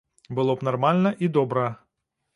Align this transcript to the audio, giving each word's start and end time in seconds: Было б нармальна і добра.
Было 0.39 0.55
б 0.61 0.67
нармальна 0.69 1.13
і 1.27 1.29
добра. 1.39 1.67